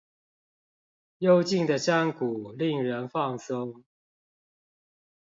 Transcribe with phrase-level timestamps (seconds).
[1.19, 3.83] 幽靜的山谷令人放鬆